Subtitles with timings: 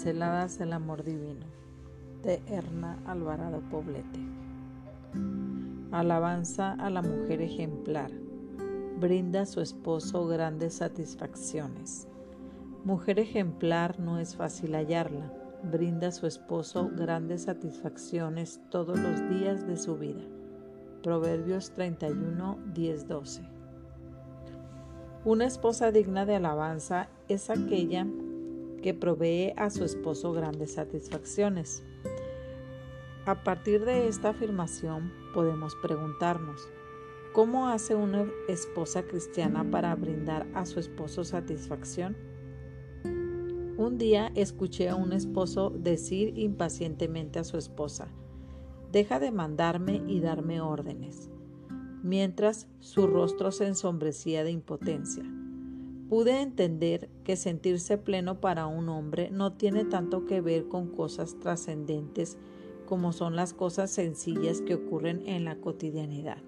[0.00, 1.44] Pinceladas del Amor Divino
[2.22, 4.18] de Erna Alvarado Poblete.
[5.92, 8.10] Alabanza a la mujer ejemplar.
[8.98, 12.08] Brinda a su esposo grandes satisfacciones.
[12.82, 15.34] Mujer ejemplar no es fácil hallarla.
[15.64, 20.22] Brinda a su esposo grandes satisfacciones todos los días de su vida.
[21.02, 23.42] Proverbios 31, 10, 12.
[25.26, 28.06] Una esposa digna de alabanza es aquella
[28.80, 31.82] que provee a su esposo grandes satisfacciones.
[33.26, 36.68] A partir de esta afirmación podemos preguntarnos,
[37.32, 42.16] ¿cómo hace una esposa cristiana para brindar a su esposo satisfacción?
[43.76, 48.08] Un día escuché a un esposo decir impacientemente a su esposa,
[48.92, 51.30] deja de mandarme y darme órdenes,
[52.02, 55.24] mientras su rostro se ensombrecía de impotencia.
[56.10, 61.38] Pude entender que sentirse pleno para un hombre no tiene tanto que ver con cosas
[61.38, 62.36] trascendentes
[62.84, 66.38] como son las cosas sencillas que ocurren en la cotidianidad.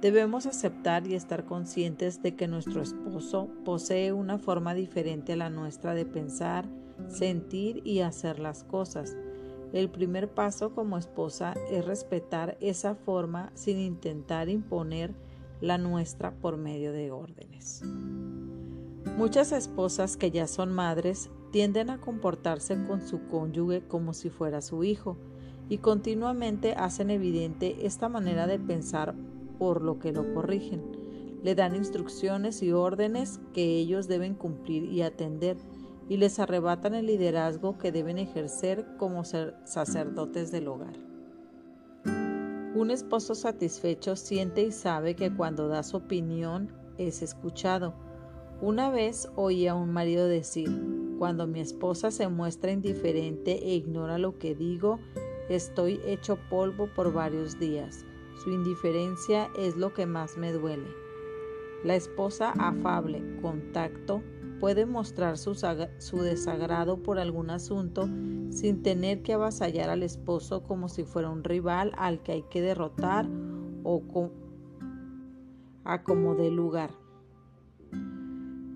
[0.00, 5.50] Debemos aceptar y estar conscientes de que nuestro esposo posee una forma diferente a la
[5.50, 6.68] nuestra de pensar,
[7.08, 9.16] sentir y hacer las cosas.
[9.72, 15.16] El primer paso como esposa es respetar esa forma sin intentar imponer
[15.60, 17.82] la nuestra por medio de órdenes.
[19.18, 24.60] Muchas esposas que ya son madres tienden a comportarse con su cónyuge como si fuera
[24.60, 25.16] su hijo
[25.68, 29.16] y continuamente hacen evidente esta manera de pensar
[29.58, 30.82] por lo que lo corrigen.
[31.42, 35.56] Le dan instrucciones y órdenes que ellos deben cumplir y atender
[36.08, 40.94] y les arrebatan el liderazgo que deben ejercer como sacerdotes del hogar.
[42.04, 48.06] Un esposo satisfecho siente y sabe que cuando da su opinión es escuchado
[48.60, 50.68] una vez oí a un marido decir,
[51.18, 54.98] cuando mi esposa se muestra indiferente e ignora lo que digo,
[55.48, 58.04] estoy hecho polvo por varios días.
[58.42, 60.88] Su indiferencia es lo que más me duele.
[61.84, 64.22] La esposa afable, con tacto,
[64.58, 65.54] puede mostrar su,
[66.22, 68.08] desagrado por algún asunto
[68.50, 72.60] sin tener que avasallar al esposo como si fuera un rival al que hay que
[72.60, 73.28] derrotar
[73.84, 74.02] o
[75.84, 76.90] a como lugar.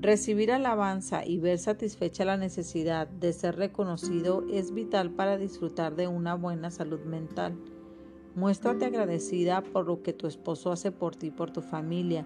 [0.00, 6.06] Recibir alabanza y ver satisfecha la necesidad de ser reconocido es vital para disfrutar de
[6.06, 7.58] una buena salud mental.
[8.36, 12.24] Muéstrate agradecida por lo que tu esposo hace por ti y por tu familia.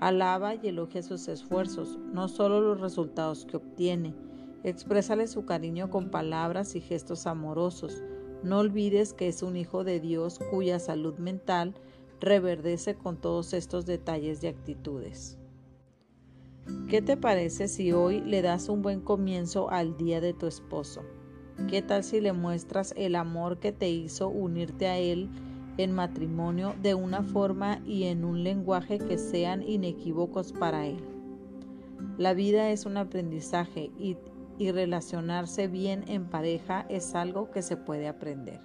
[0.00, 4.14] Alaba y elogia sus esfuerzos, no solo los resultados que obtiene.
[4.64, 8.02] Exprésale su cariño con palabras y gestos amorosos.
[8.42, 11.74] No olvides que es un hijo de Dios cuya salud mental
[12.18, 15.39] reverdece con todos estos detalles y actitudes.
[16.88, 21.02] ¿Qué te parece si hoy le das un buen comienzo al día de tu esposo?
[21.68, 25.28] ¿Qué tal si le muestras el amor que te hizo unirte a él
[25.76, 30.98] en matrimonio de una forma y en un lenguaje que sean inequívocos para él?
[32.18, 34.16] La vida es un aprendizaje y,
[34.58, 38.60] relacionarse bien en pareja es algo que se puede aprender.